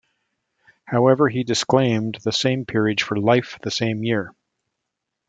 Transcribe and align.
However, 0.85 1.29
he 1.29 1.43
disclaimed 1.43 2.17
the 2.23 2.31
peerage 2.67 3.03
for 3.03 3.19
life 3.19 3.59
the 3.61 3.69
same 3.69 4.03
year. 4.03 4.33